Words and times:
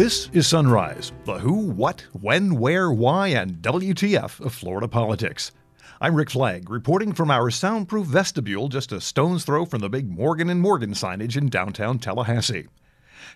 This 0.00 0.30
is 0.32 0.46
Sunrise, 0.46 1.12
the 1.26 1.38
who, 1.38 1.52
what, 1.52 2.06
when, 2.18 2.58
where, 2.58 2.90
why, 2.90 3.28
and 3.28 3.56
WTF 3.56 4.40
of 4.40 4.54
Florida 4.54 4.88
politics. 4.88 5.52
I'm 6.00 6.14
Rick 6.14 6.30
Flagg, 6.30 6.70
reporting 6.70 7.12
from 7.12 7.30
our 7.30 7.50
soundproof 7.50 8.06
vestibule 8.06 8.70
just 8.70 8.92
a 8.92 9.00
stone's 9.02 9.44
throw 9.44 9.66
from 9.66 9.80
the 9.80 9.90
big 9.90 10.08
Morgan 10.08 10.58
& 10.58 10.62
Morgan 10.62 10.94
signage 10.94 11.36
in 11.36 11.50
downtown 11.50 11.98
Tallahassee. 11.98 12.68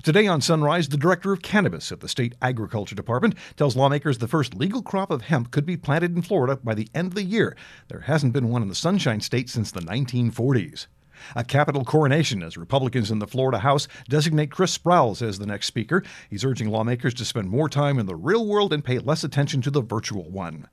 Today 0.02 0.26
on 0.26 0.40
Sunrise, 0.40 0.88
the 0.88 0.96
director 0.96 1.34
of 1.34 1.42
cannabis 1.42 1.92
at 1.92 2.00
the 2.00 2.08
state 2.08 2.34
agriculture 2.40 2.94
department 2.94 3.34
tells 3.58 3.76
lawmakers 3.76 4.16
the 4.16 4.26
first 4.26 4.54
legal 4.54 4.80
crop 4.80 5.10
of 5.10 5.20
hemp 5.20 5.50
could 5.50 5.66
be 5.66 5.76
planted 5.76 6.16
in 6.16 6.22
Florida 6.22 6.56
by 6.64 6.72
the 6.72 6.88
end 6.94 7.08
of 7.08 7.14
the 7.14 7.24
year. 7.24 7.54
There 7.88 8.00
hasn't 8.00 8.32
been 8.32 8.48
one 8.48 8.62
in 8.62 8.68
the 8.68 8.74
Sunshine 8.74 9.20
State 9.20 9.50
since 9.50 9.70
the 9.70 9.80
1940s. 9.80 10.86
A 11.36 11.44
capital 11.44 11.84
coronation 11.84 12.42
as 12.42 12.56
Republicans 12.56 13.10
in 13.10 13.18
the 13.18 13.26
Florida 13.26 13.58
House 13.58 13.88
designate 14.08 14.50
Chris 14.50 14.76
Sprowls 14.76 15.22
as 15.22 15.38
the 15.38 15.46
next 15.46 15.66
speaker. 15.66 16.02
He's 16.30 16.44
urging 16.44 16.68
lawmakers 16.68 17.14
to 17.14 17.24
spend 17.24 17.50
more 17.50 17.68
time 17.68 17.98
in 17.98 18.06
the 18.06 18.16
real 18.16 18.46
world 18.46 18.72
and 18.72 18.84
pay 18.84 18.98
less 18.98 19.24
attention 19.24 19.62
to 19.62 19.70
the 19.70 19.82
virtual 19.82 20.30
one. 20.30 20.68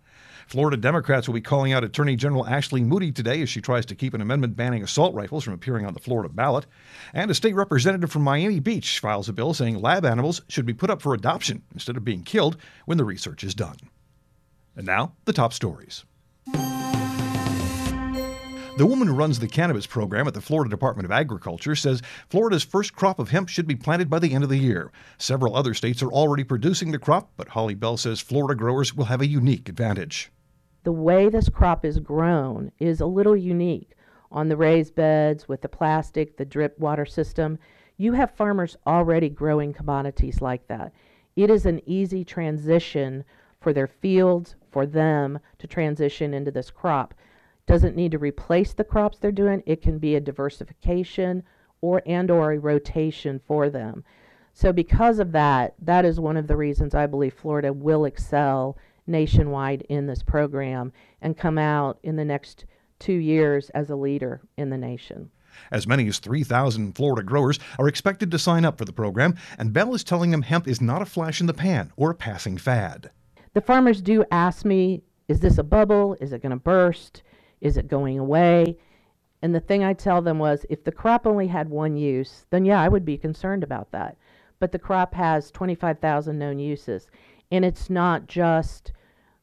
Florida 0.48 0.76
Democrats 0.76 1.28
will 1.28 1.34
be 1.34 1.42
calling 1.42 1.72
out 1.72 1.84
Attorney 1.84 2.18
General 2.18 2.46
Ashley 2.46 2.84
Moody 2.84 3.12
today 3.12 3.42
as 3.42 3.50
she 3.50 3.62
tries 3.62 3.86
to 3.86 3.96
keep 3.96 4.14
an 4.14 4.20
amendment 4.20 4.58
banning 4.58 4.84
assault 4.84 5.16
rifles 5.16 5.46
from 5.46 5.54
appearing 5.54 5.86
on 5.86 5.94
the 5.94 6.00
Florida 6.00 6.28
ballot. 6.28 6.66
And 7.14 7.32
a 7.32 7.34
state 7.34 7.56
representative 7.56 8.12
from 8.12 8.24
Miami 8.24 8.60
Beach 8.60 9.00
files 9.00 9.30
a 9.30 9.34
bill 9.34 9.54
saying 9.54 9.80
lab 9.80 10.04
animals 10.06 10.42
should 10.50 10.66
be 10.66 10.74
put 10.74 10.90
up 10.90 11.02
for 11.02 11.14
adoption 11.14 11.64
instead 11.74 11.96
of 11.96 12.04
being 12.04 12.24
killed 12.24 12.58
when 12.86 12.98
the 12.98 13.06
research 13.06 13.46
is 13.46 13.56
done. 13.56 13.78
And 14.76 14.86
now, 14.86 15.14
the 15.26 15.34
top 15.34 15.54
stories. 15.54 16.04
The 18.82 18.88
woman 18.88 19.08
who 19.08 19.14
runs 19.14 19.38
the 19.38 19.48
cannabis 19.48 19.86
program 19.86 20.28
at 20.28 20.34
the 20.34 20.42
Florida 20.42 20.68
Department 20.68 21.06
of 21.06 21.12
Agriculture 21.12 21.76
says 21.76 22.02
Florida's 22.32 22.64
first 22.64 22.96
crop 22.96 23.20
of 23.20 23.30
hemp 23.30 23.48
should 23.48 23.68
be 23.68 23.76
planted 23.76 24.10
by 24.10 24.18
the 24.18 24.34
end 24.34 24.44
of 24.44 24.50
the 24.50 24.58
year. 24.58 24.92
Several 25.20 25.56
other 25.56 25.76
states 25.76 26.02
are 26.02 26.12
already 26.12 26.44
producing 26.44 26.92
the 26.92 26.98
crop, 26.98 27.30
but 27.38 27.50
Holly 27.50 27.76
Bell 27.76 27.96
says 27.96 28.20
Florida 28.22 28.56
growers 28.58 28.96
will 28.96 29.06
have 29.06 29.22
a 29.22 29.28
unique 29.28 29.70
advantage 29.70 30.32
the 30.84 30.92
way 30.92 31.30
this 31.30 31.48
crop 31.48 31.86
is 31.86 32.00
grown 32.00 32.72
is 32.80 33.02
a 33.02 33.06
little 33.06 33.38
unique 33.38 33.92
on 34.32 34.50
the 34.50 34.58
raised 34.58 34.96
beds 34.96 35.48
with 35.48 35.62
the 35.62 35.70
plastic, 35.70 36.38
the 36.38 36.46
drip 36.46 36.80
water 36.80 37.06
system. 37.06 37.60
You 37.98 38.14
have 38.14 38.36
farmers 38.36 38.78
already 38.88 39.30
growing 39.30 39.74
commodities 39.74 40.42
like 40.42 40.68
that. 40.70 40.92
It 41.36 41.52
is 41.52 41.68
an 41.68 41.82
easy 41.86 42.24
transition 42.24 43.24
for 43.60 43.74
their 43.74 43.88
fields, 43.88 44.56
for 44.72 44.88
them 44.88 45.38
to 45.60 45.68
transition 45.68 46.34
into 46.34 46.50
this 46.50 46.72
crop. 46.72 47.14
Doesn't 47.68 47.96
need 47.96 48.12
to 48.12 48.18
replace 48.18 48.74
the 48.74 48.84
crops 48.84 49.18
they're 49.18 49.32
doing. 49.32 49.64
It 49.66 49.82
can 49.82 50.00
be 50.00 50.16
a 50.16 50.20
diversification 50.20 51.44
or 51.82 52.02
and 52.06 52.30
or 52.30 52.52
a 52.52 52.60
rotation 52.60 53.40
for 53.46 53.70
them. 53.70 54.04
So 54.54 54.74
because 54.74 55.20
of 55.20 55.32
that, 55.32 55.76
that 55.82 56.06
is 56.06 56.20
one 56.20 56.38
of 56.38 56.48
the 56.48 56.58
reasons 56.58 56.94
I 56.94 57.08
believe 57.08 57.34
Florida 57.34 57.72
will 57.72 58.06
excel 58.06 58.78
nationwide 59.08 59.82
in 59.90 60.08
this 60.08 60.24
program 60.24 60.92
and 61.22 61.38
come 61.38 61.58
out 61.58 62.00
in 62.04 62.16
the 62.16 62.26
next 62.26 62.66
two 63.00 63.14
years 63.14 63.70
as 63.72 63.90
a 63.90 63.96
leader 63.96 64.42
in 64.58 64.70
the 64.70 64.78
nation. 64.78 65.32
As 65.72 65.88
many 65.88 66.08
as 66.08 66.20
3,000 66.20 66.94
Florida 66.94 67.24
growers 67.24 67.60
are 67.78 67.88
expected 67.88 68.32
to 68.32 68.40
sign 68.40 68.64
up 68.64 68.78
for 68.78 68.86
the 68.86 68.94
program, 68.94 69.36
and 69.58 69.74
Bell 69.74 69.94
is 69.94 70.04
telling 70.04 70.32
them 70.32 70.44
hemp 70.44 70.68
is 70.68 70.80
not 70.80 71.02
a 71.02 71.06
flash 71.06 71.42
in 71.42 71.48
the 71.48 71.54
pan 71.54 71.92
or 71.98 72.12
a 72.12 72.16
passing 72.16 72.58
fad. 72.58 73.12
The 73.54 73.62
farmers 73.62 74.02
do 74.02 74.24
ask 74.32 74.64
me, 74.64 75.04
is 75.28 75.40
this 75.42 75.58
a 75.58 75.64
bubble? 75.64 76.16
Is 76.22 76.32
it 76.32 76.42
going 76.42 76.52
to 76.52 76.56
burst? 76.58 77.24
Is 77.62 77.78
it 77.78 77.88
going 77.88 78.20
away? 78.20 78.78
And 79.42 79.56
the 79.56 79.60
thing 79.60 79.84
I 79.84 79.94
tell 79.94 80.22
them 80.22 80.40
was, 80.40 80.66
if 80.70 80.84
the 80.84 80.92
crop 80.92 81.26
only 81.26 81.48
had 81.48 81.70
one 81.70 81.96
use, 81.96 82.46
then 82.50 82.66
yeah, 82.66 82.82
I 82.82 82.90
would 82.90 83.06
be 83.06 83.18
concerned 83.18 83.64
about 83.64 83.92
that. 83.92 84.18
But 84.60 84.72
the 84.72 84.80
crop 84.80 85.14
has 85.16 85.50
25,000 85.52 86.38
known 86.38 86.60
uses. 86.60 87.08
And 87.52 87.66
it's 87.66 87.90
not 87.90 88.28
just 88.28 88.92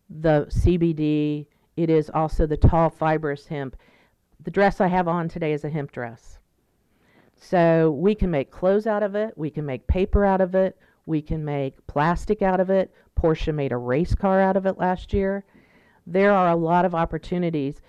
the 0.08 0.46
CBD, 0.50 1.46
it 1.76 1.90
is 1.90 2.10
also 2.10 2.46
the 2.46 2.56
tall 2.56 2.90
fibrous 2.90 3.46
hemp. 3.46 3.76
The 4.42 4.50
dress 4.50 4.80
I 4.80 4.86
have 4.86 5.08
on 5.08 5.28
today 5.28 5.52
is 5.52 5.64
a 5.64 5.68
hemp 5.68 5.92
dress. 5.92 6.38
So 7.36 7.90
we 7.92 8.14
can 8.14 8.30
make 8.30 8.50
clothes 8.50 8.86
out 8.86 9.02
of 9.02 9.14
it, 9.14 9.36
we 9.36 9.50
can 9.50 9.64
make 9.66 9.86
paper 9.86 10.24
out 10.24 10.40
of 10.40 10.54
it, 10.54 10.76
we 11.06 11.22
can 11.22 11.44
make 11.44 11.86
plastic 11.86 12.42
out 12.42 12.60
of 12.60 12.70
it. 12.70 12.92
Porsche 13.16 13.54
made 13.54 13.72
a 13.72 13.76
race 13.76 14.14
car 14.14 14.40
out 14.40 14.56
of 14.56 14.66
it 14.66 14.78
last 14.78 15.12
year. 15.12 15.44
There 16.06 16.32
are 16.32 16.50
a 16.50 16.56
lot 16.56 16.84
of 16.84 16.94
opportunities 16.94 17.80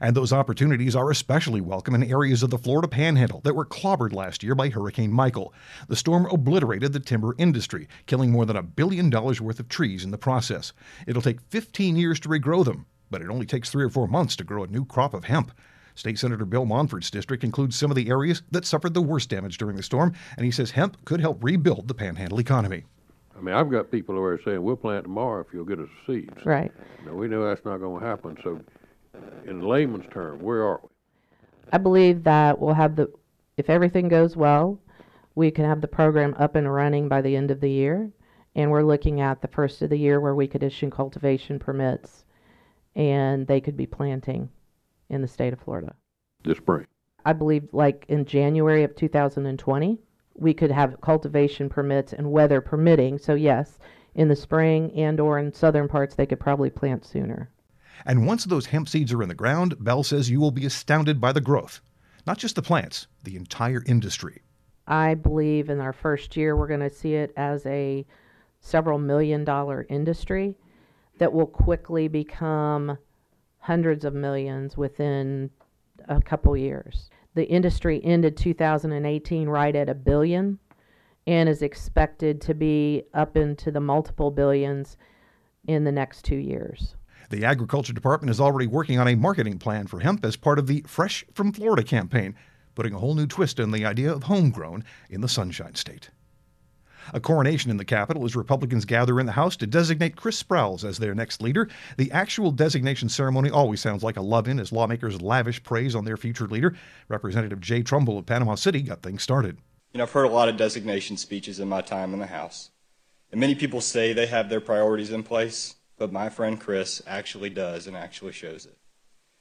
and 0.00 0.14
those 0.14 0.32
opportunities 0.32 0.96
are 0.96 1.10
especially 1.10 1.60
welcome 1.60 1.94
in 1.94 2.02
areas 2.02 2.42
of 2.42 2.50
the 2.50 2.58
Florida 2.58 2.88
Panhandle 2.88 3.40
that 3.40 3.54
were 3.54 3.64
clobbered 3.64 4.12
last 4.12 4.42
year 4.42 4.54
by 4.54 4.68
Hurricane 4.68 5.12
Michael. 5.12 5.52
The 5.88 5.96
storm 5.96 6.26
obliterated 6.26 6.92
the 6.92 7.00
timber 7.00 7.34
industry, 7.38 7.88
killing 8.06 8.30
more 8.30 8.46
than 8.46 8.56
a 8.56 8.62
billion 8.62 9.10
dollars 9.10 9.40
worth 9.40 9.60
of 9.60 9.68
trees 9.68 10.04
in 10.04 10.10
the 10.10 10.18
process. 10.18 10.72
It'll 11.06 11.22
take 11.22 11.40
15 11.40 11.96
years 11.96 12.20
to 12.20 12.28
regrow 12.28 12.64
them, 12.64 12.86
but 13.10 13.22
it 13.22 13.30
only 13.30 13.46
takes 13.46 13.70
three 13.70 13.84
or 13.84 13.90
four 13.90 14.08
months 14.08 14.36
to 14.36 14.44
grow 14.44 14.64
a 14.64 14.68
new 14.68 14.84
crop 14.84 15.14
of 15.14 15.24
hemp. 15.24 15.52
State 15.94 16.18
Senator 16.18 16.44
Bill 16.44 16.66
Montford's 16.66 17.10
district 17.10 17.42
includes 17.42 17.74
some 17.76 17.90
of 17.90 17.96
the 17.96 18.10
areas 18.10 18.42
that 18.50 18.66
suffered 18.66 18.92
the 18.92 19.00
worst 19.00 19.30
damage 19.30 19.56
during 19.56 19.76
the 19.76 19.82
storm, 19.82 20.12
and 20.36 20.44
he 20.44 20.50
says 20.50 20.72
hemp 20.72 21.02
could 21.06 21.20
help 21.20 21.42
rebuild 21.42 21.88
the 21.88 21.94
panhandle 21.94 22.38
economy. 22.38 22.84
I 23.36 23.40
mean, 23.40 23.54
I've 23.54 23.70
got 23.70 23.90
people 23.90 24.14
who 24.14 24.22
are 24.22 24.40
saying 24.44 24.62
we'll 24.62 24.76
plant 24.76 25.04
tomorrow 25.04 25.40
if 25.40 25.52
you'll 25.52 25.64
get 25.64 25.78
us 25.78 25.88
seeds. 26.06 26.44
Right. 26.44 26.72
Now 27.04 27.12
we 27.12 27.28
know 27.28 27.46
that's 27.46 27.64
not 27.64 27.78
going 27.78 28.00
to 28.00 28.06
happen. 28.06 28.36
So 28.42 28.60
in 29.46 29.60
layman's 29.60 30.06
term, 30.10 30.40
where 30.40 30.62
are 30.62 30.80
we? 30.82 30.88
I 31.72 31.78
believe 31.78 32.22
that 32.24 32.58
we'll 32.58 32.74
have 32.74 32.96
the, 32.96 33.10
if 33.56 33.70
everything 33.70 34.08
goes 34.08 34.36
well, 34.36 34.80
we 35.34 35.50
can 35.50 35.64
have 35.64 35.80
the 35.80 35.88
program 35.88 36.34
up 36.38 36.56
and 36.56 36.72
running 36.72 37.08
by 37.08 37.20
the 37.22 37.36
end 37.36 37.50
of 37.50 37.60
the 37.60 37.70
year. 37.70 38.10
And 38.54 38.70
we're 38.70 38.82
looking 38.82 39.20
at 39.20 39.42
the 39.42 39.48
first 39.48 39.82
of 39.82 39.90
the 39.90 39.98
year 39.98 40.20
where 40.20 40.34
we 40.34 40.46
could 40.46 40.62
issue 40.62 40.88
cultivation 40.88 41.58
permits 41.58 42.24
and 42.94 43.46
they 43.46 43.60
could 43.60 43.76
be 43.76 43.86
planting 43.86 44.48
in 45.10 45.20
the 45.20 45.28
state 45.28 45.52
of 45.52 45.60
Florida. 45.60 45.94
This 46.42 46.56
spring. 46.56 46.86
I 47.26 47.34
believe 47.34 47.68
like 47.72 48.06
in 48.08 48.24
January 48.24 48.82
of 48.82 48.96
2020, 48.96 49.98
we 50.34 50.54
could 50.54 50.70
have 50.70 51.00
cultivation 51.00 51.68
permits 51.68 52.12
and 52.12 52.30
weather 52.30 52.60
permitting. 52.60 53.18
So 53.18 53.34
yes, 53.34 53.78
in 54.14 54.28
the 54.28 54.36
spring 54.36 54.90
and 54.92 55.20
or 55.20 55.38
in 55.38 55.52
southern 55.52 55.88
parts 55.88 56.14
they 56.14 56.26
could 56.26 56.40
probably 56.40 56.70
plant 56.70 57.04
sooner. 57.04 57.50
And 58.04 58.26
once 58.26 58.44
those 58.44 58.66
hemp 58.66 58.88
seeds 58.88 59.12
are 59.12 59.22
in 59.22 59.28
the 59.28 59.34
ground, 59.34 59.76
Bell 59.80 60.02
says 60.02 60.30
you 60.30 60.40
will 60.40 60.50
be 60.50 60.66
astounded 60.66 61.20
by 61.20 61.32
the 61.32 61.40
growth. 61.40 61.80
Not 62.26 62.38
just 62.38 62.56
the 62.56 62.62
plants, 62.62 63.06
the 63.24 63.36
entire 63.36 63.82
industry. 63.86 64.42
I 64.86 65.14
believe 65.14 65.70
in 65.70 65.80
our 65.80 65.92
first 65.92 66.36
year 66.36 66.56
we're 66.56 66.68
going 66.68 66.80
to 66.80 66.90
see 66.90 67.14
it 67.14 67.32
as 67.36 67.64
a 67.66 68.04
several 68.60 68.98
million 68.98 69.44
dollar 69.44 69.86
industry 69.88 70.56
that 71.18 71.32
will 71.32 71.46
quickly 71.46 72.08
become 72.08 72.98
hundreds 73.58 74.04
of 74.04 74.14
millions 74.14 74.76
within 74.76 75.50
a 76.08 76.20
couple 76.20 76.56
years. 76.56 77.10
The 77.34 77.48
industry 77.48 78.00
ended 78.04 78.36
2018 78.36 79.48
right 79.48 79.74
at 79.74 79.88
a 79.88 79.94
billion 79.94 80.58
and 81.26 81.48
is 81.48 81.62
expected 81.62 82.40
to 82.42 82.54
be 82.54 83.02
up 83.12 83.36
into 83.36 83.70
the 83.70 83.80
multiple 83.80 84.30
billions 84.30 84.96
in 85.66 85.84
the 85.84 85.92
next 85.92 86.22
two 86.24 86.36
years. 86.36 86.94
The 87.28 87.44
Agriculture 87.44 87.92
Department 87.92 88.30
is 88.30 88.40
already 88.40 88.68
working 88.68 89.00
on 89.00 89.08
a 89.08 89.16
marketing 89.16 89.58
plan 89.58 89.88
for 89.88 90.00
hemp 90.00 90.24
as 90.24 90.36
part 90.36 90.60
of 90.60 90.68
the 90.68 90.84
Fresh 90.86 91.24
from 91.34 91.52
Florida 91.52 91.82
campaign, 91.82 92.36
putting 92.76 92.94
a 92.94 92.98
whole 92.98 93.14
new 93.14 93.26
twist 93.26 93.58
on 93.58 93.72
the 93.72 93.84
idea 93.84 94.12
of 94.12 94.24
homegrown 94.24 94.84
in 95.10 95.22
the 95.22 95.28
Sunshine 95.28 95.74
State. 95.74 96.10
A 97.14 97.20
coronation 97.20 97.70
in 97.70 97.76
the 97.76 97.84
Capitol 97.84 98.24
as 98.24 98.36
Republicans 98.36 98.84
gather 98.84 99.18
in 99.18 99.26
the 99.26 99.32
House 99.32 99.56
to 99.56 99.66
designate 99.66 100.16
Chris 100.16 100.40
Sprowls 100.40 100.84
as 100.84 100.98
their 100.98 101.14
next 101.14 101.40
leader. 101.40 101.68
The 101.96 102.10
actual 102.10 102.50
designation 102.50 103.08
ceremony 103.08 103.48
always 103.48 103.80
sounds 103.80 104.02
like 104.02 104.16
a 104.16 104.22
love 104.22 104.48
in 104.48 104.58
as 104.58 104.72
lawmakers 104.72 105.22
lavish 105.22 105.62
praise 105.62 105.94
on 105.94 106.04
their 106.04 106.16
future 106.16 106.46
leader. 106.46 106.74
Representative 107.08 107.60
Jay 107.60 107.82
Trumbull 107.82 108.18
of 108.18 108.26
Panama 108.26 108.56
City 108.56 108.82
got 108.82 109.02
things 109.02 109.22
started. 109.22 109.58
You 109.92 109.98
know, 109.98 110.04
I've 110.04 110.12
heard 110.12 110.24
a 110.24 110.30
lot 110.30 110.48
of 110.48 110.56
designation 110.56 111.16
speeches 111.16 111.60
in 111.60 111.68
my 111.68 111.80
time 111.80 112.12
in 112.12 112.18
the 112.18 112.26
House. 112.26 112.70
And 113.30 113.40
many 113.40 113.54
people 113.54 113.80
say 113.80 114.12
they 114.12 114.26
have 114.26 114.48
their 114.48 114.60
priorities 114.60 115.10
in 115.10 115.22
place 115.22 115.75
but 115.98 116.12
my 116.12 116.28
friend 116.28 116.60
Chris 116.60 117.02
actually 117.06 117.50
does 117.50 117.86
and 117.86 117.96
actually 117.96 118.32
shows 118.32 118.66
it. 118.66 118.76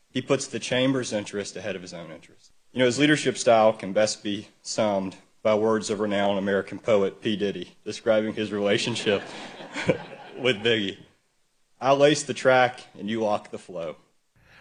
He 0.10 0.22
puts 0.22 0.48
the 0.48 0.60
chamber's 0.60 1.12
interest 1.12 1.56
ahead 1.56 1.76
of 1.76 1.82
his 1.82 1.94
own 1.94 2.12
interest. 2.12 2.52
You 2.72 2.80
know, 2.80 2.86
his 2.86 3.00
leadership 3.00 3.38
style 3.38 3.74
can 3.74 3.94
best 3.94 4.24
be 4.24 4.48
summed 4.62 5.16
by 5.44 5.56
words 5.56 5.90
of 5.90 6.00
renowned 6.00 6.40
American 6.40 6.80
poet 6.80 7.22
P. 7.22 7.36
Diddy, 7.36 7.76
describing 7.84 8.34
his 8.34 8.52
relationship 8.52 9.22
with 10.40 10.58
Biggie. 10.58 10.98
I 11.80 11.92
lace 11.94 12.24
the 12.24 12.34
track 12.34 12.82
and 12.98 13.10
you 13.10 13.20
walk 13.20 13.52
the 13.52 13.58
flow. 13.58 13.98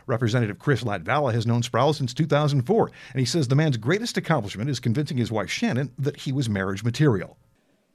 Representative 0.07 0.59
Chris 0.59 0.85
Latvala 0.85 1.33
has 1.33 1.47
known 1.47 1.63
Sproul 1.63 1.95
since 1.95 2.13
2004, 2.13 2.91
and 3.13 3.21
he 3.21 3.25
says 3.25 3.49
the 3.49 3.55
man's 3.55 3.79
greatest 3.79 4.17
accomplishment 4.17 4.69
is 4.69 4.81
convincing 4.81 5.17
his 5.17 5.33
wife 5.33 5.51
Shannon 5.51 5.91
that 5.99 6.19
he 6.19 6.33
was 6.33 6.49
marriage 6.49 6.85
material. 6.85 7.39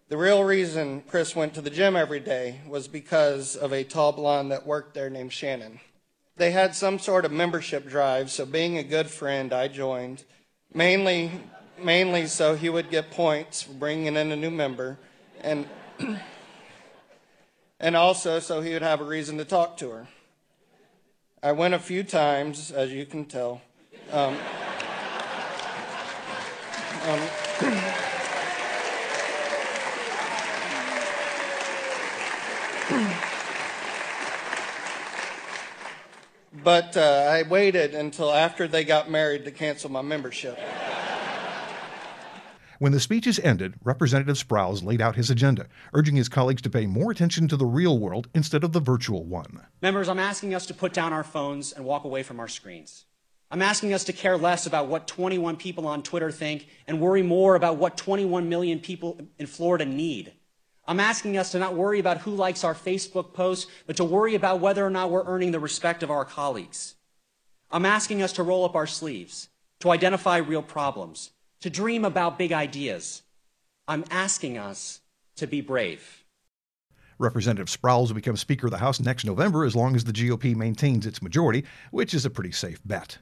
The 0.10 0.18
real 0.18 0.44
reason 0.44 1.04
Chris 1.08 1.36
went 1.36 1.54
to 1.54 1.62
the 1.62 1.70
gym 1.70 1.96
every 1.96 2.20
day 2.20 2.62
was 2.68 2.88
because 2.88 3.56
of 3.56 3.72
a 3.72 3.84
tall 3.84 4.12
blonde 4.12 4.52
that 4.52 4.66
worked 4.66 4.96
there 4.96 5.08
named 5.08 5.32
Shannon. 5.32 5.80
They 6.36 6.50
had 6.50 6.74
some 6.74 6.98
sort 6.98 7.26
of 7.26 7.32
membership 7.32 7.88
drive, 7.88 8.32
so 8.32 8.48
being 8.48 8.80
a 8.80 8.84
good 8.84 9.12
friend, 9.12 9.54
I 9.54 9.68
joined. 9.68 10.24
Mainly, 10.74 11.30
mainly 11.78 12.26
so 12.26 12.56
he 12.56 12.70
would 12.70 12.90
get 12.90 13.12
points 13.12 13.62
for 13.62 13.74
bringing 13.74 14.16
in 14.16 14.32
a 14.32 14.36
new 14.36 14.50
member, 14.50 14.98
and 15.42 15.70
and 17.80 17.96
also 17.96 18.40
so 18.40 18.62
he 18.62 18.74
would 18.74 18.82
have 18.82 19.02
a 19.02 19.06
reason 19.06 19.38
to 19.38 19.46
talk 19.46 19.78
to 19.78 19.92
her. 19.92 20.08
I 21.44 21.52
went 21.52 21.76
a 21.76 21.80
few 21.80 22.02
times, 22.02 22.72
as 22.72 22.92
you 22.92 23.06
can 23.06 23.26
tell. 23.26 23.62
Um, 24.12 24.36
um, 27.06 27.30
but 36.64 36.96
uh, 36.98 37.28
I 37.30 37.44
waited 37.44 37.94
until 37.94 38.32
after 38.32 38.68
they 38.68 38.84
got 38.84 39.10
married 39.10 39.46
to 39.46 39.52
cancel 39.52 39.90
my 39.90 40.02
membership. 40.02 40.58
When 42.80 42.94
the 42.94 43.00
speeches 43.02 43.40
ended, 43.40 43.76
Representative 43.84 44.38
Sprowls 44.38 44.84
laid 44.86 45.02
out 45.02 45.18
his 45.18 45.30
agenda, 45.30 45.68
urging 45.94 46.16
his 46.16 46.30
colleagues 46.30 46.62
to 46.62 46.70
pay 46.70 46.86
more 46.86 47.12
attention 47.12 47.50
to 47.50 47.58
the 47.58 47.66
real 47.66 48.00
world 48.00 48.30
instead 48.34 48.64
of 48.64 48.72
the 48.72 48.80
virtual 48.80 49.26
one. 49.26 49.66
Members, 49.82 50.08
I'm 50.08 50.18
asking 50.18 50.56
us 50.56 50.66
to 50.68 50.74
put 50.74 50.94
down 50.94 51.12
our 51.12 51.26
phones 51.26 51.74
and 51.74 51.84
walk 51.84 52.06
away 52.06 52.24
from 52.24 52.40
our 52.40 52.48
screens. 52.48 53.04
I'm 53.52 53.62
asking 53.62 53.94
us 53.94 54.06
to 54.06 54.14
care 54.14 54.38
less 54.38 54.66
about 54.66 54.88
what 54.88 55.08
21 55.08 55.58
people 55.58 55.88
on 55.88 56.04
Twitter 56.04 56.32
think 56.32 56.68
and 56.88 57.02
worry 57.02 57.24
more 57.24 57.56
about 57.56 57.76
what 57.76 57.98
21 57.98 58.48
million 58.48 58.80
people 58.80 59.20
in 59.38 59.48
Florida 59.48 59.86
need. 59.86 60.32
I'm 60.89 61.00
asking 61.00 61.38
us 61.38 61.51
to 61.51 61.59
not 61.59 61.75
worry 61.75 62.00
about 62.00 62.18
who 62.21 62.31
likes 62.31 62.63
our 62.63 62.74
Facebook 62.74 63.31
posts, 63.31 63.69
but 63.86 63.95
to 63.97 64.03
worry 64.03 64.33
about 64.33 64.59
whether 64.59 64.83
or 64.83 64.89
not 64.89 65.12
we're 65.12 65.24
earning 65.24 65.51
the 65.51 65.59
respect 65.59 66.01
of 66.01 66.09
our 66.09 66.25
colleagues. 66.25 66.95
I'm 67.69 67.86
asking 67.86 68.24
us 68.24 68.33
to 68.33 68.44
roll 68.44 68.65
up 68.65 68.75
our 68.75 68.88
sleeves, 68.88 69.50
to 69.81 69.91
identify 69.91 70.38
real 70.38 70.63
problems, 70.63 71.30
to 71.62 71.69
dream 71.69 72.06
about 72.06 72.39
big 72.39 72.51
ideas. 72.51 73.21
I'm 73.88 74.03
asking 74.09 74.57
us 74.57 75.01
to 75.36 75.45
be 75.45 75.62
brave. 75.62 76.24
Representative 77.19 77.68
Sprowls 77.68 78.07
will 78.07 78.15
become 78.15 78.36
Speaker 78.36 78.65
of 78.65 78.71
the 78.71 78.80
House 78.80 79.00
next 79.00 79.25
November 79.25 79.65
as 79.65 79.75
long 79.75 79.95
as 79.95 80.06
the 80.06 80.12
GOP 80.12 80.56
maintains 80.56 81.06
its 81.06 81.21
majority, 81.21 81.65
which 81.91 82.15
is 82.15 82.25
a 82.25 82.31
pretty 82.31 82.51
safe 82.51 82.81
bet. 82.83 83.19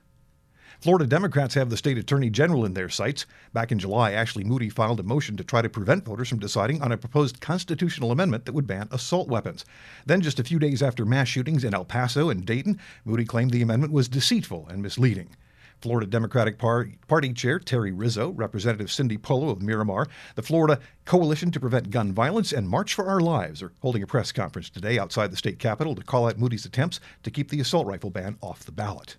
Florida 0.79 1.07
Democrats 1.07 1.55
have 1.55 1.71
the 1.71 1.77
state 1.77 1.97
attorney 1.97 2.29
general 2.29 2.63
in 2.63 2.75
their 2.75 2.87
sights. 2.87 3.25
Back 3.51 3.71
in 3.71 3.79
July, 3.79 4.11
Ashley 4.11 4.43
Moody 4.43 4.69
filed 4.69 4.99
a 4.99 5.03
motion 5.03 5.35
to 5.37 5.43
try 5.43 5.63
to 5.63 5.69
prevent 5.69 6.05
voters 6.05 6.29
from 6.29 6.37
deciding 6.37 6.83
on 6.83 6.91
a 6.91 6.97
proposed 6.97 7.41
constitutional 7.41 8.11
amendment 8.11 8.45
that 8.45 8.53
would 8.53 8.67
ban 8.67 8.87
assault 8.91 9.27
weapons. 9.27 9.65
Then, 10.05 10.21
just 10.21 10.39
a 10.39 10.43
few 10.43 10.59
days 10.59 10.83
after 10.83 11.03
mass 11.03 11.29
shootings 11.29 11.63
in 11.63 11.73
El 11.73 11.83
Paso 11.83 12.29
and 12.29 12.45
Dayton, 12.45 12.79
Moody 13.05 13.25
claimed 13.25 13.49
the 13.49 13.63
amendment 13.63 13.91
was 13.91 14.07
deceitful 14.07 14.67
and 14.69 14.83
misleading. 14.83 15.35
Florida 15.81 16.05
Democratic 16.05 16.59
Party 16.59 17.33
Chair 17.33 17.57
Terry 17.57 17.91
Rizzo, 17.91 18.29
Representative 18.29 18.91
Cindy 18.91 19.17
Polo 19.17 19.49
of 19.49 19.63
Miramar, 19.63 20.07
the 20.35 20.43
Florida 20.43 20.79
Coalition 21.05 21.49
to 21.51 21.59
Prevent 21.59 21.89
Gun 21.89 22.13
Violence, 22.13 22.51
and 22.51 22.69
March 22.69 22.93
for 22.93 23.07
Our 23.07 23.19
Lives 23.19 23.63
are 23.63 23.73
holding 23.81 24.03
a 24.03 24.07
press 24.07 24.31
conference 24.31 24.69
today 24.69 24.99
outside 24.99 25.31
the 25.31 25.37
state 25.37 25.57
capitol 25.57 25.95
to 25.95 26.03
call 26.03 26.27
out 26.27 26.37
Moody's 26.37 26.65
attempts 26.65 26.99
to 27.23 27.31
keep 27.31 27.49
the 27.49 27.59
assault 27.59 27.87
rifle 27.87 28.11
ban 28.11 28.37
off 28.41 28.63
the 28.63 28.71
ballot. 28.71 29.17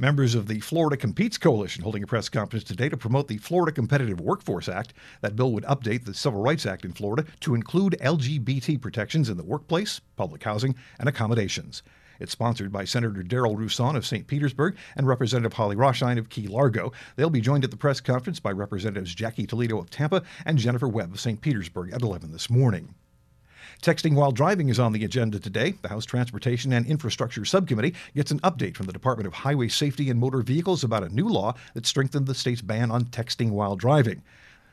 Members 0.00 0.34
of 0.34 0.48
the 0.48 0.60
Florida 0.60 0.96
Competes 0.96 1.36
Coalition 1.36 1.82
holding 1.82 2.02
a 2.02 2.06
press 2.06 2.30
conference 2.30 2.64
today 2.64 2.88
to 2.88 2.96
promote 2.96 3.28
the 3.28 3.36
Florida 3.36 3.70
Competitive 3.70 4.18
Workforce 4.18 4.66
Act. 4.66 4.94
That 5.20 5.36
bill 5.36 5.52
would 5.52 5.64
update 5.64 6.06
the 6.06 6.14
Civil 6.14 6.40
Rights 6.40 6.64
Act 6.64 6.86
in 6.86 6.92
Florida 6.92 7.26
to 7.40 7.54
include 7.54 7.98
LGBT 8.00 8.80
protections 8.80 9.28
in 9.28 9.36
the 9.36 9.42
workplace, 9.42 10.00
public 10.16 10.42
housing, 10.42 10.74
and 10.98 11.06
accommodations. 11.06 11.82
It's 12.18 12.32
sponsored 12.32 12.72
by 12.72 12.86
Senator 12.86 13.22
Darryl 13.22 13.54
Rouson 13.54 13.94
of 13.94 14.06
St. 14.06 14.26
Petersburg 14.26 14.74
and 14.96 15.06
Representative 15.06 15.52
Holly 15.52 15.76
Raschein 15.76 16.16
of 16.16 16.30
Key 16.30 16.48
Largo. 16.48 16.92
They'll 17.16 17.28
be 17.28 17.42
joined 17.42 17.64
at 17.64 17.70
the 17.70 17.76
press 17.76 18.00
conference 18.00 18.40
by 18.40 18.52
Representatives 18.52 19.14
Jackie 19.14 19.46
Toledo 19.46 19.78
of 19.78 19.90
Tampa 19.90 20.22
and 20.46 20.56
Jennifer 20.56 20.88
Webb 20.88 21.12
of 21.12 21.20
St. 21.20 21.42
Petersburg 21.42 21.92
at 21.92 22.00
11 22.00 22.32
this 22.32 22.48
morning. 22.48 22.94
Texting 23.82 24.14
while 24.14 24.32
driving 24.32 24.68
is 24.68 24.78
on 24.78 24.92
the 24.92 25.04
agenda 25.04 25.38
today. 25.38 25.74
The 25.82 25.88
House 25.88 26.04
Transportation 26.04 26.72
and 26.72 26.86
Infrastructure 26.86 27.44
Subcommittee 27.44 27.94
gets 28.14 28.30
an 28.30 28.40
update 28.40 28.76
from 28.76 28.86
the 28.86 28.92
Department 28.92 29.26
of 29.26 29.32
Highway 29.32 29.68
Safety 29.68 30.10
and 30.10 30.20
Motor 30.20 30.42
Vehicles 30.42 30.84
about 30.84 31.02
a 31.02 31.14
new 31.14 31.28
law 31.28 31.54
that 31.74 31.86
strengthened 31.86 32.26
the 32.26 32.34
state's 32.34 32.62
ban 32.62 32.90
on 32.90 33.04
texting 33.04 33.50
while 33.50 33.76
driving. 33.76 34.22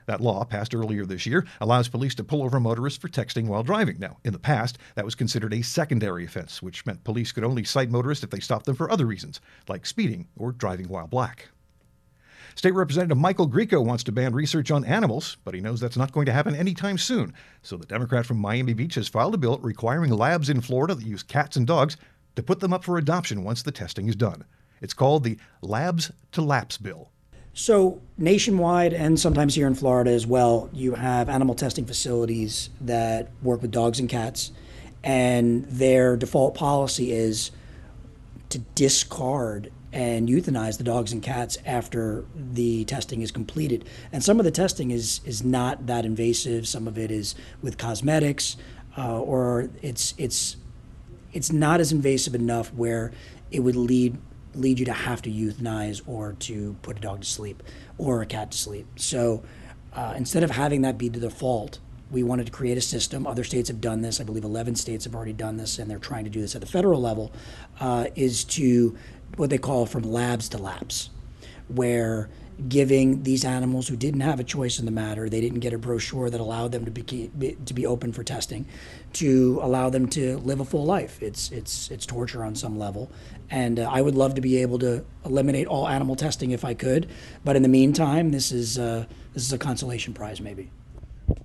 That 0.08 0.22
law, 0.22 0.46
passed 0.46 0.74
earlier 0.74 1.06
this 1.06 1.26
year, 1.26 1.46
allows 1.60 1.90
police 1.90 2.16
to 2.16 2.24
pull 2.24 2.44
over 2.44 2.60
motorists 2.60 3.00
for 3.00 3.10
texting 3.10 3.48
while 3.48 3.64
driving. 3.64 3.98
Now, 4.00 4.18
in 4.24 4.32
the 4.32 4.40
past, 4.40 4.78
that 4.96 5.06
was 5.06 5.16
considered 5.16 5.54
a 5.54 5.62
secondary 5.62 6.24
offense, 6.24 6.62
which 6.62 6.86
meant 6.86 7.04
police 7.04 7.34
could 7.34 7.44
only 7.44 7.66
cite 7.66 7.90
motorists 7.90 8.24
if 8.24 8.30
they 8.30 8.40
stopped 8.40 8.66
them 8.66 8.76
for 8.76 8.90
other 8.90 9.06
reasons, 9.06 9.42
like 9.68 9.86
speeding 9.86 10.28
or 10.38 10.54
driving 10.54 10.88
while 10.88 11.08
black. 11.08 11.50
State 12.58 12.74
Representative 12.74 13.20
Michael 13.20 13.48
Grieco 13.48 13.86
wants 13.86 14.04
to 14.06 14.12
ban 14.12 14.34
research 14.34 14.72
on 14.72 14.84
animals, 14.84 15.38
but 15.44 15.54
he 15.54 15.62
knows 15.62 15.80
that's 15.80 15.96
not 15.96 16.12
going 16.12 16.26
to 16.26 16.34
happen 16.34 16.56
anytime 16.56 16.98
soon. 16.98 17.32
So 17.62 17.78
the 17.78 17.86
Democrat 17.86 18.26
from 18.26 18.40
Miami 18.40 18.74
Beach 18.74 18.96
has 18.96 19.08
filed 19.08 19.36
a 19.36 19.38
bill 19.38 19.60
requiring 19.60 20.10
labs 20.10 20.50
in 20.50 20.62
Florida 20.62 20.96
that 20.96 21.06
use 21.06 21.22
cats 21.22 21.56
and 21.56 21.68
dogs 21.68 21.98
to 22.36 22.42
put 22.42 22.60
them 22.60 22.74
up 22.74 22.84
for 22.84 22.98
adoption 22.98 23.44
once 23.44 23.62
the 23.62 23.72
testing 23.72 24.08
is 24.08 24.16
done. 24.16 24.44
It's 24.82 24.96
called 24.96 25.24
the 25.24 25.38
Labs 25.62 26.12
to 26.32 26.42
Laps 26.42 26.80
Bill. 26.80 27.12
So, 27.54 28.02
nationwide 28.18 28.92
and 28.92 29.20
sometimes 29.20 29.54
here 29.54 29.68
in 29.68 29.76
Florida 29.76 30.10
as 30.10 30.26
well, 30.26 30.68
you 30.74 30.96
have 30.96 31.30
animal 31.30 31.54
testing 31.54 31.86
facilities 31.86 32.72
that 32.82 33.30
work 33.44 33.62
with 33.62 33.70
dogs 33.70 34.00
and 34.00 34.10
cats, 34.10 34.52
and 35.04 35.64
their 35.66 36.18
default 36.18 36.56
policy 36.56 37.12
is 37.12 37.52
to 38.50 38.58
discard 38.74 39.72
and 39.94 40.28
euthanize 40.28 40.78
the 40.78 40.84
dogs 40.84 41.14
and 41.14 41.24
cats 41.24 41.58
after 41.66 42.26
the 42.36 42.84
testing 42.86 43.22
is 43.22 43.32
completed. 43.32 43.86
And 44.12 44.24
some 44.24 44.40
of 44.40 44.44
the 44.44 44.52
testing 44.52 44.92
is 44.92 45.22
is 45.26 45.44
not 45.44 45.88
that 45.88 46.06
invasive. 46.06 46.68
Some 46.68 46.88
of 46.88 46.98
it 46.98 47.12
is 47.12 47.36
with 47.62 47.78
cosmetics, 47.78 48.58
uh, 48.98 49.20
or 49.20 49.70
it's 49.82 50.14
it's 50.18 50.58
it's 51.34 51.52
not 51.52 51.80
as 51.80 51.92
invasive 51.92 52.36
enough 52.36 52.74
where 52.74 53.12
it 53.52 53.62
would 53.62 53.76
lead 53.76 54.18
lead 54.56 54.80
you 54.80 54.86
to 54.86 54.94
have 54.94 55.22
to 55.22 55.32
euthanize 55.32 56.02
or 56.08 56.34
to 56.40 56.76
put 56.82 56.98
a 56.98 57.00
dog 57.00 57.22
to 57.22 57.28
sleep 57.28 57.62
or 57.98 58.22
a 58.22 58.26
cat 58.26 58.52
to 58.52 58.58
sleep. 58.58 58.88
So 58.96 59.44
uh, 59.94 60.16
instead 60.18 60.44
of 60.44 60.52
having 60.52 60.82
that 60.82 60.98
be 60.98 61.10
the 61.10 61.20
default, 61.20 61.80
we 62.10 62.24
wanted 62.24 62.46
to 62.46 62.52
create 62.52 62.78
a 62.78 62.82
system. 62.82 63.28
Other 63.28 63.44
states 63.44 63.68
have 63.68 63.82
done 63.82 64.02
this. 64.02 64.22
I 64.22 64.24
believe 64.24 64.44
11 64.44 64.76
states 64.76 65.06
have 65.06 65.14
already 65.14 65.34
done 65.34 65.58
this, 65.58 65.78
and 65.78 65.92
they're 65.92 66.00
trying 66.00 66.24
to 66.24 66.30
do 66.30 66.40
this 66.42 66.56
at 66.56 66.62
the 66.62 66.68
federal 66.68 67.02
level. 67.02 67.32
Uh, 67.80 68.08
is 68.16 68.44
to 68.46 68.98
what 69.36 69.50
they 69.50 69.58
call 69.58 69.86
from 69.86 70.04
labs 70.04 70.50
to 70.50 70.58
laps, 70.58 71.10
where 71.68 72.30
giving 72.68 73.22
these 73.22 73.46
animals 73.46 73.88
who 73.88 73.96
didn't 73.96 74.22
have 74.22 74.40
a 74.40 74.44
choice 74.44 74.80
in 74.80 74.86
the 74.86 74.92
matter, 74.92 75.30
they 75.30 75.40
didn't 75.40 75.60
get 75.60 75.74
a 75.74 75.78
brochure 75.78 76.30
that 76.30 76.42
allowed 76.42 76.72
them 76.72 76.86
to 76.86 76.92
be, 76.92 77.30
to 77.66 77.74
be 77.74 77.86
open 77.86 78.12
for 78.12 78.24
testing, 78.24 78.66
to 79.14 79.60
allow 79.62 79.90
them 79.90 80.08
to 80.08 80.38
live 80.40 80.60
a 80.60 80.66
full 80.66 80.86
life. 80.86 81.22
It's 81.22 81.52
it's 81.52 81.92
it's 81.92 82.06
torture 82.06 82.44
on 82.44 82.56
some 82.56 82.80
level, 82.80 83.12
and 83.50 83.80
uh, 83.80 83.90
I 83.92 84.02
would 84.02 84.16
love 84.16 84.36
to 84.36 84.42
be 84.42 84.58
able 84.58 84.80
to 84.80 85.06
eliminate 85.24 85.68
all 85.68 85.88
animal 85.88 86.16
testing 86.16 86.52
if 86.52 86.66
I 86.66 86.74
could, 86.74 87.08
but 87.44 87.56
in 87.56 87.62
the 87.62 87.70
meantime, 87.70 88.32
this 88.32 88.52
is 88.52 88.80
uh, 88.80 89.06
this 89.34 89.44
is 89.44 89.54
a 89.54 89.58
consolation 89.60 90.14
prize 90.14 90.42
maybe. 90.42 90.72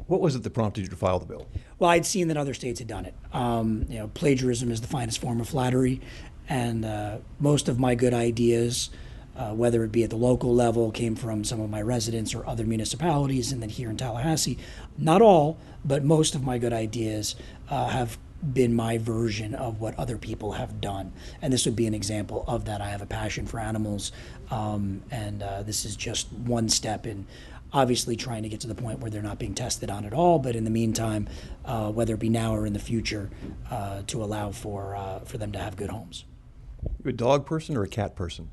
What 0.07 0.21
was 0.21 0.35
it 0.35 0.43
that 0.45 0.51
prompted 0.51 0.83
you 0.83 0.89
to 0.89 0.97
file 0.97 1.19
the 1.19 1.27
bill? 1.27 1.49
Well, 1.79 1.91
I'd 1.91 2.07
seen 2.07 2.29
that 2.29 2.37
other 2.37 2.55
states 2.55 2.79
had 2.79 2.87
done 2.87 3.05
it. 3.05 3.15
Um, 3.33 3.87
you 3.89 3.99
know, 3.99 4.09
plagiarism 4.09 4.71
is 4.71 4.81
the 4.81 4.87
finest 4.87 5.21
form 5.21 5.41
of 5.41 5.49
flattery, 5.49 6.01
and 6.49 6.85
uh, 6.85 7.19
most 7.39 7.69
of 7.69 7.79
my 7.79 7.95
good 7.95 8.15
ideas 8.15 8.91
uh, 9.37 9.53
whether 9.53 9.83
it 9.85 9.93
be 9.93 10.05
at 10.05 10.11
the 10.11 10.17
local 10.17 10.55
level, 10.55 10.91
came 10.91 11.15
from 11.15 11.45
some 11.45 11.61
of 11.61 11.71
my 11.71 11.81
residents 11.81 12.35
or 12.35 12.47
other 12.47 12.65
municipalities, 12.65 13.53
and 13.53 13.63
then 13.63 13.69
here 13.69 13.89
in 13.89 13.97
Tallahassee. 13.97 14.59
Not 14.99 15.23
all, 15.23 15.59
but 15.85 16.05
most 16.05 16.35
of 16.35 16.43
my 16.43 16.59
good 16.59 16.73
ideas 16.73 17.35
uh, 17.71 17.89
have 17.89 18.19
been 18.53 18.75
my 18.75 18.99
version 18.99 19.55
of 19.55 19.81
what 19.81 19.97
other 19.99 20.19
people 20.19 20.53
have 20.53 20.81
done. 20.81 21.13
And 21.41 21.53
this 21.53 21.65
would 21.65 21.77
be 21.77 21.87
an 21.87 21.95
example 21.95 22.45
of 22.47 22.65
that. 22.67 22.81
I 22.81 22.89
have 22.89 23.01
a 23.01 23.07
passion 23.07 23.47
for 23.47 23.59
animals, 23.59 24.13
um, 24.51 25.03
and 25.11 25.43
uh, 25.43 25.63
this 25.63 25.85
is 25.85 25.97
just 25.97 26.31
one 26.33 26.69
step 26.69 27.07
in 27.07 27.27
obviously 27.73 28.17
trying 28.17 28.43
to 28.43 28.51
get 28.51 28.61
to 28.61 28.67
the 28.67 28.75
point 28.75 28.99
where 28.99 29.11
they're 29.11 29.23
not 29.23 29.39
being 29.39 29.55
tested 29.55 29.89
on 29.89 30.05
at 30.05 30.13
all. 30.13 30.39
But 30.39 30.57
in 30.57 30.65
the 30.65 30.71
meantime, 30.71 31.27
uh, 31.65 31.91
whether 31.91 32.15
it 32.15 32.21
be 32.21 32.29
now 32.29 32.55
or 32.55 32.67
in 32.67 32.75
the 32.75 32.79
future, 32.79 33.31
uh, 33.71 34.03
to 34.09 34.23
allow 34.23 34.51
for, 34.51 34.95
uh, 34.95 35.21
for 35.21 35.39
them 35.39 35.53
to 35.53 35.59
have 35.59 35.77
good 35.77 35.89
homes. 35.89 36.25
You 37.05 37.11
a 37.11 37.13
dog 37.13 37.47
person 37.47 37.77
or 37.77 37.83
a 37.83 37.89
cat 37.89 38.15
person? 38.15 38.51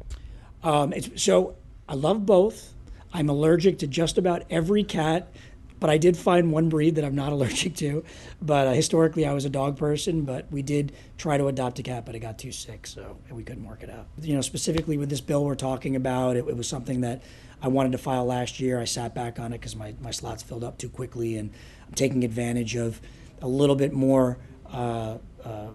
Um, 0.63 0.93
so 1.15 1.55
I 1.88 1.95
love 1.95 2.25
both. 2.25 2.74
I'm 3.13 3.29
allergic 3.29 3.79
to 3.79 3.88
just 3.88 4.17
about 4.17 4.43
every 4.50 4.83
cat, 4.83 5.31
but 5.79 5.89
I 5.89 5.98
did 5.98 6.17
find 6.17 6.51
one 6.51 6.69
breed 6.69 6.95
that 6.95 7.05
I'm 7.05 7.15
not 7.15 7.31
allergic 7.33 7.75
to. 7.75 8.03
But 8.41 8.67
uh, 8.67 8.71
historically, 8.74 9.25
I 9.25 9.33
was 9.33 9.45
a 9.45 9.50
dog 9.50 9.77
person, 9.77 10.24
but 10.24 10.51
we 10.51 10.62
did 10.62 10.93
try 11.17 11.38
to 11.38 11.48
adopt 11.48 11.79
a 11.79 11.83
cat, 11.83 12.05
but 12.05 12.15
it 12.15 12.19
got 12.19 12.38
too 12.38 12.51
sick, 12.51 12.88
so 12.88 13.17
we 13.31 13.43
couldn't 13.43 13.65
work 13.65 13.83
it 13.83 13.89
out. 13.89 14.07
You 14.21 14.36
know, 14.36 14.41
specifically 14.41 14.98
with 14.98 15.09
this 15.09 15.21
bill 15.21 15.45
we're 15.45 15.55
talking 15.55 15.95
about, 15.95 16.36
it, 16.36 16.48
it 16.48 16.57
was 16.57 16.67
something 16.67 17.01
that 17.01 17.21
I 17.62 17.67
wanted 17.67 17.91
to 17.93 17.98
file 17.98 18.25
last 18.25 18.59
year. 18.59 18.79
I 18.79 18.86
sat 18.86 19.13
back 19.13 19.39
on 19.39 19.53
it 19.53 19.59
because 19.59 19.75
my, 19.75 19.93
my 20.01 20.12
slots 20.12 20.43
filled 20.43 20.63
up 20.63 20.77
too 20.77 20.89
quickly, 20.89 21.38
and 21.38 21.51
I'm 21.88 21.93
taking 21.93 22.24
advantage 22.24 22.75
of 22.75 23.01
a 23.41 23.48
little 23.48 23.75
bit 23.75 23.93
more 23.93 24.38
uh, 24.71 25.17
uh, 25.43 25.67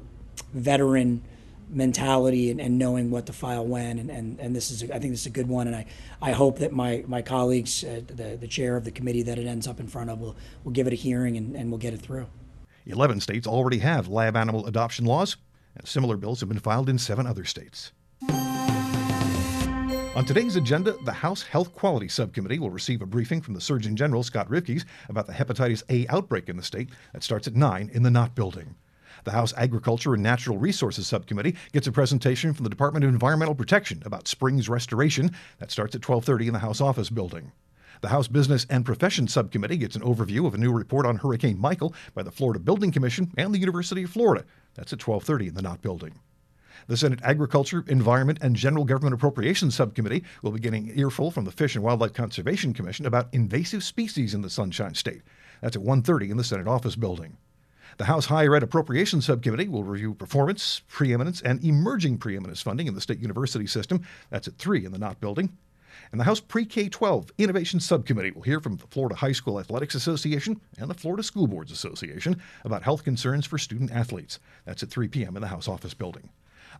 veteran 0.52 1.23
mentality 1.68 2.50
and, 2.50 2.61
and 2.61 2.78
knowing 2.78 3.11
what 3.11 3.26
to 3.26 3.33
file 3.33 3.66
when. 3.66 3.99
And, 3.99 4.11
and, 4.11 4.40
and 4.40 4.54
this 4.54 4.71
is, 4.71 4.83
a, 4.83 4.94
I 4.94 4.99
think 4.99 5.12
this 5.12 5.21
is 5.21 5.26
a 5.26 5.30
good 5.30 5.49
one. 5.49 5.66
And 5.66 5.76
I, 5.76 5.87
I 6.23 6.33
hope 6.33 6.59
that 6.59 6.73
my, 6.73 7.04
my 7.06 7.23
colleagues, 7.23 7.85
uh, 7.85 8.00
the, 8.06 8.37
the 8.37 8.49
chair 8.49 8.76
of 8.76 8.85
the 8.85 8.90
committee 8.90 9.23
that 9.23 9.38
it 9.38 9.47
ends 9.47 9.66
up 9.66 9.80
in 9.80 9.87
front 9.87 10.11
of, 10.11 10.21
will, 10.21 10.37
will 10.64 10.73
give 10.73 10.87
it 10.87 10.92
a 10.92 10.97
hearing 10.97 11.37
and, 11.37 11.54
and 11.56 11.71
we'll 11.71 11.78
get 11.78 11.94
it 11.94 12.00
through. 12.00 12.26
11 12.87 13.21
states 13.21 13.47
already 13.47 13.78
have 13.78 14.09
lab 14.09 14.37
animal 14.37 14.66
adoption 14.66 15.06
laws, 15.06 15.37
and 15.76 15.88
similar 15.88 16.16
bills 16.16 16.40
have 16.40 16.49
been 16.49 16.59
filed 16.59 16.88
in 16.88 16.99
seven 16.99 17.26
other 17.26 17.44
states. 17.44 17.92
On 20.14 20.25
today's 20.25 20.54
agenda, 20.54 20.94
the 21.04 21.12
House 21.12 21.42
Health 21.42 21.75
Quality 21.75 22.06
Subcommittee 22.06 22.61
will 22.61 22.71
receive 22.71 23.02
a 23.02 23.06
briefing 23.06 23.40
from 23.40 23.54
the 23.54 23.61
Surgeon 23.61 23.97
General, 23.97 24.23
Scott 24.23 24.49
Rivkees, 24.49 24.85
about 25.09 25.26
the 25.26 25.33
hepatitis 25.33 25.83
A 25.88 26.06
outbreak 26.06 26.49
in 26.49 26.56
the 26.56 26.62
state 26.62 26.90
that 27.12 27.25
starts 27.25 27.49
at 27.49 27.56
9 27.56 27.90
in 27.92 28.04
the 28.04 28.11
Knott 28.11 28.37
Building. 28.37 28.76
The 29.23 29.30
House 29.30 29.54
Agriculture 29.56 30.14
and 30.14 30.23
Natural 30.23 30.59
Resources 30.59 31.06
Subcommittee 31.06 31.54
gets 31.73 31.87
a 31.87 31.92
presentation 31.92 32.52
from 32.52 32.64
the 32.64 32.71
Department 32.71 33.04
of 33.04 33.11
Environmental 33.11 33.54
Protection 33.54 34.02
about 34.04 34.26
springs 34.26 34.68
restoration 34.68 35.30
that 35.59 35.71
starts 35.71 35.94
at 35.94 36.02
12:30 36.02 36.49
in 36.49 36.52
the 36.52 36.59
House 36.59 36.80
Office 36.80 37.11
Building. 37.11 37.52
The 38.00 38.09
House 38.09 38.28
Business 38.28 38.66
and 38.68 38.85
Profession 38.85 39.28
Subcommittee 39.28 39.76
gets 39.76 39.97
an 39.97 40.02
overview 40.02 40.47
of 40.47 40.54
a 40.54 40.59
new 40.59 40.73
report 40.73 41.06
on 41.06 41.16
Hurricane 41.16 41.59
Michael 41.59 41.94
by 42.12 42.23
the 42.23 42.33
Florida 42.33 42.59
Building 42.59 42.90
Commission 42.90 43.30
and 43.38 43.54
the 43.54 43.61
University 43.61 44.02
of 44.02 44.11
Florida. 44.11 44.44
That's 44.75 44.92
at 44.92 44.99
12:30 44.99 45.49
in 45.49 45.54
the 45.54 45.62
Knott 45.62 45.80
Building. 45.80 46.18
The 46.87 46.97
Senate 46.97 47.21
Agriculture, 47.23 47.85
Environment, 47.87 48.38
and 48.42 48.56
General 48.56 48.85
Government 48.85 49.14
Appropriations 49.14 49.75
Subcommittee 49.75 50.25
will 50.42 50.50
be 50.50 50.61
getting 50.61 50.90
an 50.90 50.99
earful 50.99 51.30
from 51.30 51.44
the 51.44 51.52
Fish 51.52 51.76
and 51.76 51.85
Wildlife 51.85 52.12
Conservation 52.12 52.75
Commission 52.75 53.06
about 53.06 53.33
invasive 53.33 53.83
species 53.83 54.35
in 54.35 54.42
the 54.42 54.50
Sunshine 54.50 54.94
State. 54.94 55.23
That's 55.62 55.76
at 55.76 55.83
1:30 55.83 56.30
in 56.30 56.37
the 56.37 56.44
Senate 56.44 56.68
Office 56.68 56.97
Building. 56.97 57.38
The 57.96 58.06
House 58.06 58.26
Higher 58.26 58.56
Ed 58.56 58.64
Appropriations 58.64 59.26
Subcommittee 59.26 59.68
will 59.68 59.84
review 59.84 60.14
performance, 60.14 60.82
preeminence, 60.88 61.40
and 61.40 61.62
emerging 61.62 62.18
preeminence 62.18 62.60
funding 62.60 62.88
in 62.88 62.94
the 62.94 63.00
state 63.00 63.20
university 63.20 63.68
system. 63.68 64.02
That's 64.30 64.48
at 64.48 64.58
3 64.58 64.84
in 64.84 64.90
the 64.90 64.98
Knott 64.98 65.20
Building. 65.20 65.56
And 66.10 66.20
the 66.20 66.24
House 66.24 66.40
Pre 66.40 66.64
K 66.64 66.88
12 66.88 67.30
Innovation 67.38 67.78
Subcommittee 67.78 68.32
will 68.32 68.42
hear 68.42 68.58
from 68.58 68.78
the 68.78 68.86
Florida 68.88 69.14
High 69.14 69.30
School 69.30 69.60
Athletics 69.60 69.94
Association 69.94 70.60
and 70.76 70.90
the 70.90 70.94
Florida 70.94 71.22
School 71.22 71.46
Boards 71.46 71.70
Association 71.70 72.42
about 72.64 72.82
health 72.82 73.04
concerns 73.04 73.46
for 73.46 73.58
student 73.58 73.92
athletes. 73.92 74.40
That's 74.64 74.82
at 74.82 74.90
3 74.90 75.06
p.m. 75.06 75.36
in 75.36 75.42
the 75.42 75.48
House 75.48 75.68
Office 75.68 75.94
Building. 75.94 76.30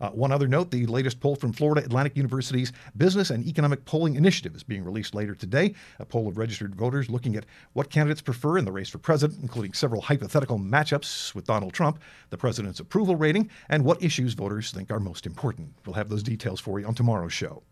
Uh, 0.01 0.09
one 0.09 0.31
other 0.31 0.47
note 0.47 0.71
the 0.71 0.85
latest 0.85 1.19
poll 1.19 1.35
from 1.35 1.53
Florida 1.53 1.85
Atlantic 1.85 2.15
University's 2.15 2.71
Business 2.97 3.29
and 3.29 3.45
Economic 3.45 3.85
Polling 3.85 4.15
Initiative 4.15 4.55
is 4.55 4.63
being 4.63 4.83
released 4.83 5.15
later 5.15 5.35
today. 5.35 5.73
A 5.99 6.05
poll 6.05 6.27
of 6.27 6.37
registered 6.37 6.75
voters 6.75 7.09
looking 7.09 7.35
at 7.35 7.45
what 7.73 7.89
candidates 7.89 8.21
prefer 8.21 8.57
in 8.57 8.65
the 8.65 8.71
race 8.71 8.89
for 8.89 8.97
president, 8.97 9.41
including 9.41 9.73
several 9.73 10.01
hypothetical 10.01 10.59
matchups 10.59 11.33
with 11.35 11.45
Donald 11.45 11.73
Trump, 11.73 11.99
the 12.29 12.37
president's 12.37 12.79
approval 12.79 13.15
rating, 13.15 13.49
and 13.69 13.83
what 13.83 14.01
issues 14.03 14.33
voters 14.33 14.71
think 14.71 14.91
are 14.91 14.99
most 14.99 15.25
important. 15.25 15.73
We'll 15.85 15.95
have 15.95 16.09
those 16.09 16.23
details 16.23 16.59
for 16.59 16.79
you 16.79 16.87
on 16.87 16.95
tomorrow's 16.95 17.33
show. 17.33 17.63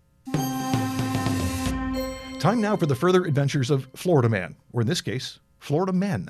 Time 2.39 2.59
now 2.59 2.75
for 2.75 2.85
the 2.85 2.95
further 2.95 3.23
adventures 3.23 3.69
of 3.69 3.87
Florida 3.95 4.27
Man, 4.27 4.57
or 4.73 4.81
in 4.81 4.87
this 4.87 4.99
case, 4.99 5.39
Florida 5.59 5.93
Men. 5.93 6.29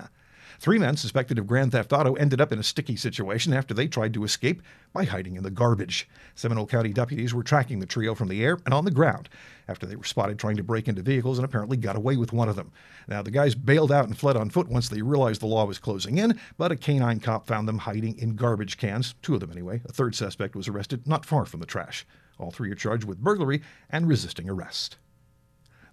Three 0.63 0.79
men 0.79 0.95
suspected 0.95 1.37
of 1.37 1.45
grand 1.45 1.73
theft 1.73 1.91
auto 1.91 2.13
ended 2.13 2.39
up 2.39 2.53
in 2.53 2.57
a 2.57 2.63
sticky 2.63 2.95
situation 2.95 3.51
after 3.51 3.73
they 3.73 3.85
tried 3.85 4.13
to 4.13 4.23
escape 4.23 4.61
by 4.93 5.03
hiding 5.03 5.35
in 5.35 5.43
the 5.43 5.51
garbage. 5.51 6.07
Seminole 6.35 6.67
County 6.67 6.93
deputies 6.93 7.33
were 7.33 7.43
tracking 7.43 7.81
the 7.81 7.85
trio 7.85 8.15
from 8.15 8.29
the 8.29 8.41
air 8.41 8.57
and 8.63 8.73
on 8.73 8.85
the 8.85 8.89
ground 8.89 9.27
after 9.67 9.85
they 9.85 9.97
were 9.97 10.05
spotted 10.05 10.39
trying 10.39 10.55
to 10.55 10.63
break 10.63 10.87
into 10.87 11.01
vehicles 11.01 11.37
and 11.37 11.43
apparently 11.43 11.75
got 11.75 11.97
away 11.97 12.15
with 12.15 12.31
one 12.31 12.47
of 12.47 12.55
them. 12.55 12.71
Now, 13.09 13.21
the 13.21 13.29
guys 13.29 13.55
bailed 13.55 13.91
out 13.91 14.05
and 14.05 14.17
fled 14.17 14.37
on 14.37 14.49
foot 14.49 14.69
once 14.69 14.87
they 14.87 15.01
realized 15.01 15.41
the 15.41 15.47
law 15.47 15.65
was 15.65 15.79
closing 15.79 16.17
in, 16.17 16.39
but 16.57 16.71
a 16.71 16.77
canine 16.77 17.19
cop 17.19 17.45
found 17.45 17.67
them 17.67 17.79
hiding 17.79 18.17
in 18.17 18.37
garbage 18.37 18.77
cans, 18.77 19.15
two 19.21 19.33
of 19.33 19.41
them 19.41 19.51
anyway. 19.51 19.81
A 19.83 19.91
third 19.91 20.15
suspect 20.15 20.55
was 20.55 20.69
arrested 20.69 21.05
not 21.05 21.25
far 21.25 21.45
from 21.45 21.59
the 21.59 21.65
trash. 21.65 22.05
All 22.39 22.51
three 22.51 22.71
are 22.71 22.75
charged 22.75 23.03
with 23.03 23.21
burglary 23.21 23.61
and 23.89 24.07
resisting 24.07 24.49
arrest. 24.49 24.95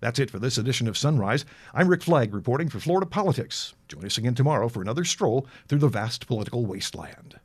That's 0.00 0.18
it 0.18 0.30
for 0.30 0.38
this 0.38 0.58
edition 0.58 0.88
of 0.88 0.98
Sunrise. 0.98 1.44
I'm 1.74 1.88
Rick 1.88 2.02
Flagg 2.02 2.34
reporting 2.34 2.68
for 2.68 2.80
Florida 2.80 3.06
Politics. 3.06 3.74
Join 3.88 4.04
us 4.04 4.18
again 4.18 4.34
tomorrow 4.34 4.68
for 4.68 4.82
another 4.82 5.04
stroll 5.04 5.46
through 5.68 5.78
the 5.80 5.88
vast 5.88 6.26
political 6.26 6.66
wasteland. 6.66 7.38